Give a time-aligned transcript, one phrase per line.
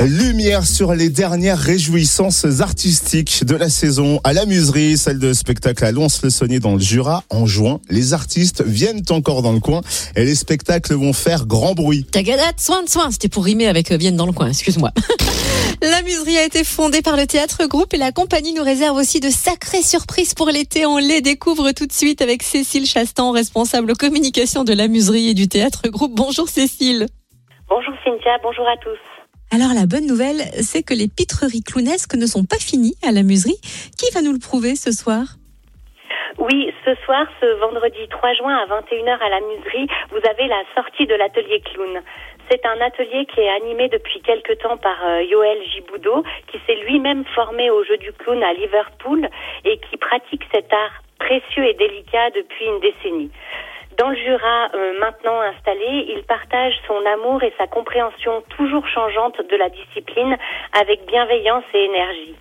[0.00, 5.84] Lumière sur les dernières réjouissances artistiques de la saison à la muserie, celle de spectacle
[5.84, 7.80] à Lons-le-Saunier dans le Jura en juin.
[7.88, 9.82] Les artistes viennent encore dans le coin
[10.16, 12.04] et les spectacles vont faire grand bruit.
[12.04, 14.90] Tagadate, soin de soin, c'était pour rimer avec euh, viennent dans le coin, excuse-moi.
[15.82, 19.20] la muserie a été fondée par le théâtre groupe et la compagnie nous réserve aussi
[19.20, 20.86] de sacrées surprises pour l'été.
[20.86, 25.34] On les découvre tout de suite avec Cécile Chastan, responsable communication de la muserie et
[25.34, 26.12] du théâtre groupe.
[26.14, 27.06] Bonjour Cécile.
[27.68, 29.13] Bonjour Cynthia, bonjour à tous.
[29.54, 33.22] Alors la bonne nouvelle, c'est que les pitreries clownesques ne sont pas finies à la
[33.22, 33.54] muserie.
[33.94, 35.38] Qui va nous le prouver ce soir?
[36.38, 40.58] Oui, ce soir, ce vendredi 3 juin à 21h à la Muserie, vous avez la
[40.74, 42.02] sortie de l'atelier clown.
[42.50, 46.82] C'est un atelier qui est animé depuis quelque temps par euh, Yoël Giboudot, qui s'est
[46.82, 49.30] lui-même formé au jeu du clown à Liverpool
[49.64, 53.30] et qui pratique cet art précieux et délicat depuis une décennie.
[53.98, 59.40] Dans le Jura, euh, maintenant installé, il partage son amour et sa compréhension toujours changeante
[59.40, 60.36] de la discipline
[60.80, 62.34] avec bienveillance et énergie.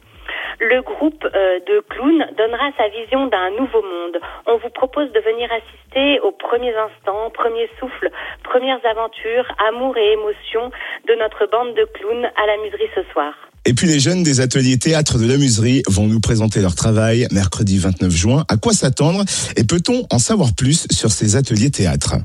[0.60, 4.20] Le groupe euh, de clowns donnera sa vision d'un nouveau monde.
[4.48, 8.10] On vous propose de venir assister aux premiers instants, premiers souffles,
[8.44, 10.72] premières aventures, amour et émotions
[11.08, 13.34] de notre bande de clowns à la muserie ce soir.
[13.66, 17.28] Et puis les jeunes des ateliers théâtre de la muserie vont nous présenter leur travail
[17.32, 18.46] mercredi 29 juin.
[18.50, 19.24] À quoi s'attendre?
[19.56, 22.16] Et peut-on en savoir plus sur ces ateliers théâtre?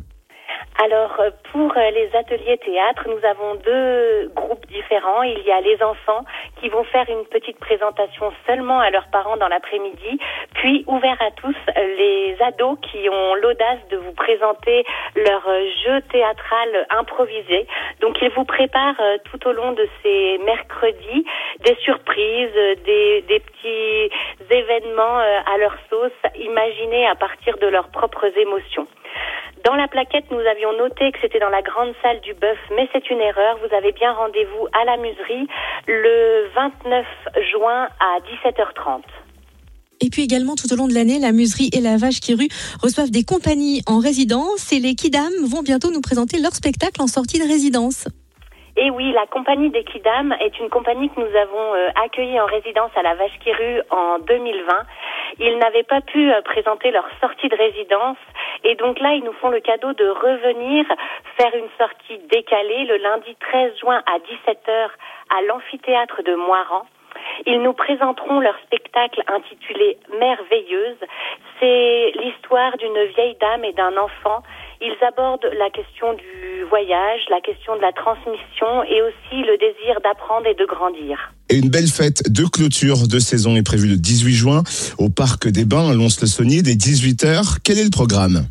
[0.80, 5.24] Alors, euh, pour euh, les ateliers théâtre, nous avons deux groupes différents.
[5.24, 6.24] Il y a les enfants
[6.60, 10.20] qui vont faire une petite présentation seulement à leurs parents dans l'après-midi,
[10.54, 14.84] puis ouvert à tous les ados qui ont l'audace de vous présenter
[15.16, 15.42] leur
[15.84, 17.66] jeu théâtral improvisé.
[18.00, 21.24] Donc, ils vous préparent euh, tout au long de ces mercredis
[21.64, 24.10] des surprises, des, des petits
[24.48, 28.86] événements à leur sauce, imaginés à partir de leurs propres émotions.
[29.64, 32.88] Dans la plaquette, nous avions noté que c'était dans la grande salle du bœuf, mais
[32.92, 33.58] c'est une erreur.
[33.58, 35.48] Vous avez bien rendez-vous à la muserie
[35.86, 37.06] le 29
[37.52, 39.02] juin à 17h30.
[40.00, 42.48] Et puis également, tout au long de l'année, la muserie et la vache qui rue
[42.82, 47.08] reçoivent des compagnies en résidence et les Kidam vont bientôt nous présenter leur spectacle en
[47.08, 48.06] sortie de résidence.
[48.80, 52.46] Et oui, la compagnie des Kidam est une compagnie que nous avons euh, accueillie en
[52.46, 54.72] résidence à la Vache qui rue en 2020.
[55.38, 58.18] Ils n'avaient pas pu euh, présenter leur sortie de résidence
[58.64, 60.84] et donc là, ils nous font le cadeau de revenir
[61.36, 64.88] faire une sortie décalée le lundi 13 juin à 17h
[65.30, 66.84] à l'amphithéâtre de Moiran.
[67.46, 70.98] Ils nous présenteront leur spectacle intitulé Merveilleuse.
[71.60, 74.42] C'est l'histoire d'une vieille dame et d'un enfant.
[74.80, 80.00] Ils abordent la question du voyage, la question de la transmission et aussi le désir
[80.02, 81.32] d'apprendre et de grandir.
[81.50, 84.62] Et une belle fête de clôture de saison est prévue le 18 juin
[84.98, 87.58] au Parc des Bains à Lons-le-Saunier dès 18h.
[87.64, 88.46] Quel est le programme?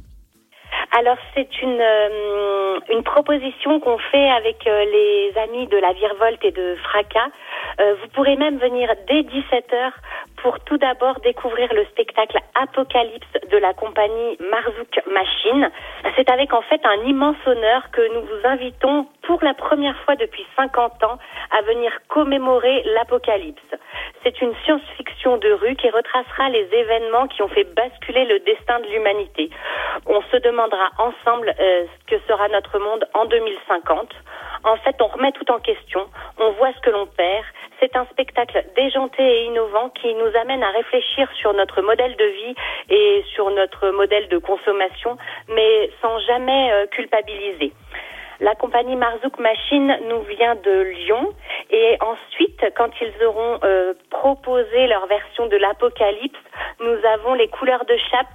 [0.98, 6.44] Alors c'est une, euh, une proposition qu'on fait avec euh, les amis de la Virevolte
[6.44, 7.30] et de Fracas.
[7.80, 9.92] Euh, vous pourrez même venir dès 17h
[10.38, 15.70] pour tout d'abord découvrir le spectacle Apocalypse de la compagnie Marzouk Machine.
[16.16, 20.16] C'est avec en fait un immense honneur que nous vous invitons pour la première fois
[20.16, 21.18] depuis 50 ans
[21.52, 23.62] à venir commémorer l'Apocalypse.
[24.24, 28.80] C'est une science-fiction de rue qui retracera les événements qui ont fait basculer le destin
[28.80, 29.50] de l'humanité.
[30.06, 34.14] On se demandera ensemble euh, ce que sera notre monde en 2050.
[34.64, 36.08] En fait, on remet tout en question,
[36.40, 37.46] on voit ce que l'on perd.
[37.80, 42.26] C'est un spectacle déjanté et innovant qui nous amène à réfléchir sur notre modèle de
[42.26, 42.56] vie
[42.90, 45.18] et sur notre modèle de consommation,
[45.50, 47.74] mais sans jamais euh, culpabiliser.
[48.40, 51.34] La compagnie Marzouk Machine nous vient de Lyon.
[51.72, 56.40] Et ensuite, quand ils auront euh, proposé leur version de l'Apocalypse,
[56.80, 58.28] nous avons les couleurs de chape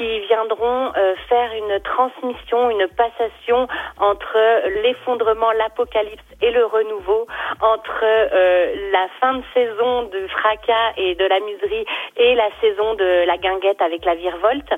[0.00, 3.68] qui viendront euh, faire une transmission, une passation
[3.98, 4.38] entre
[4.82, 7.26] l'effondrement, l'apocalypse et le renouveau,
[7.60, 11.84] entre euh, la fin de saison du fracas et de la muserie
[12.16, 14.72] et la saison de la guinguette avec la virevolte.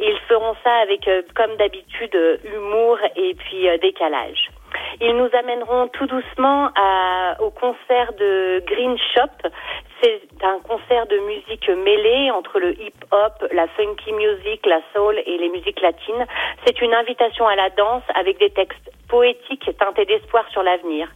[0.00, 2.14] Ils feront ça avec, euh, comme d'habitude,
[2.44, 4.50] humour et puis décalage.
[5.00, 6.70] Ils nous amèneront tout doucement
[7.40, 9.48] au concert de Green Shop.
[10.02, 15.38] C'est un concert de musique mêlée entre le hip-hop, la funky music, la soul et
[15.38, 16.24] les musiques latines.
[16.64, 21.08] C'est une invitation à la danse avec des textes poétiques teintés d'espoir sur l'avenir.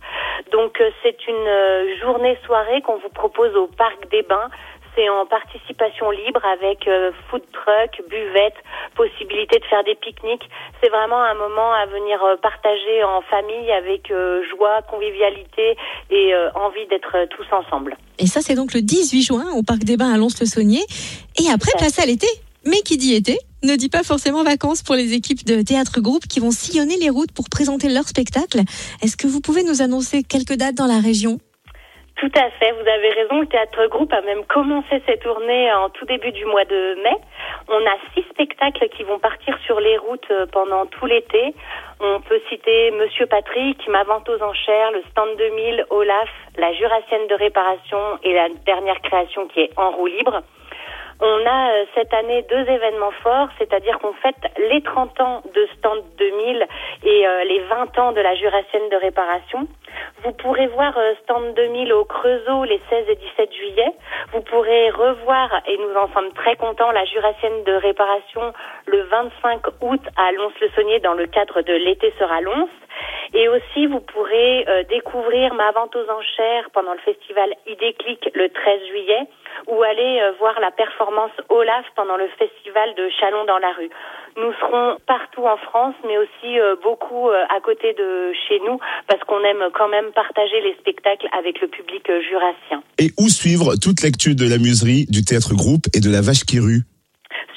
[0.50, 4.48] Donc euh, c'est une euh, journée-soirée qu'on vous propose au Parc des Bains
[4.94, 8.56] c'est en participation libre avec euh, food truck, buvette,
[8.94, 10.48] possibilité de faire des pique-niques.
[10.82, 15.76] C'est vraiment un moment à venir euh, partager en famille avec euh, joie, convivialité
[16.10, 17.96] et envie d'être tous ensemble.
[18.18, 20.82] Et ça, c'est donc le 18 juin au Parc des Bains à Lons-le-Saunier.
[21.40, 22.26] Et après, place à l'été.
[22.64, 26.26] Mais qui dit été ne dit pas forcément vacances pour les équipes de théâtre groupe
[26.26, 28.60] qui vont sillonner les routes pour présenter leur spectacle.
[29.02, 31.38] Est-ce que vous pouvez nous annoncer quelques dates dans la région?
[32.22, 33.40] Tout à fait, vous avez raison.
[33.40, 37.16] Le théâtre groupe a même commencé ses tournées en tout début du mois de mai.
[37.66, 41.52] On a six spectacles qui vont partir sur les routes euh, pendant tout l'été.
[41.98, 46.28] On peut citer Monsieur Patrick, Ma vente aux enchères, le stand 2000, Olaf,
[46.58, 50.42] la Jurassienne de réparation et la dernière création qui est En roue libre.
[51.24, 55.68] On a euh, cette année deux événements forts, c'est-à-dire qu'on fête les 30 ans de
[55.78, 56.66] Stand 2000
[57.04, 59.68] et euh, les 20 ans de la Jurassienne de réparation.
[60.24, 63.92] Vous pourrez voir euh, Stand 2000 au Creusot les 16 et 17 juillet.
[64.32, 68.52] Vous pourrez revoir, et nous en sommes très contents, la Jurassienne de réparation
[68.86, 72.68] le 25 août à Lons-le-Saunier dans le cadre de l'été sera Lons.
[73.34, 78.80] Et aussi, vous pourrez découvrir ma vente aux enchères pendant le festival Idéclic le 13
[78.90, 79.28] juillet
[79.68, 83.90] ou aller euh, voir la performance Olaf pendant le festival de Chalon dans la rue.
[84.36, 88.78] Nous serons partout en France, mais aussi euh, beaucoup euh, à côté de chez nous,
[89.08, 92.82] parce qu'on aime quand même partager les spectacles avec le public jurassien.
[92.98, 96.44] Et où suivre toute l'actu de la muserie, du théâtre groupe et de la vache
[96.44, 96.82] qui rue?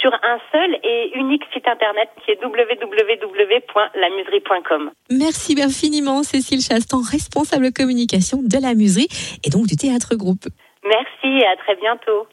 [0.05, 4.91] Sur un seul et unique site internet qui est www.lamuserie.com.
[5.09, 9.07] Merci infiniment Cécile Chastan, responsable communication de la muserie
[9.43, 10.45] et donc du théâtre groupe.
[10.85, 12.27] Merci et à très bientôt.